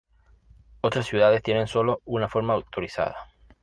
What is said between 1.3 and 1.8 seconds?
tienen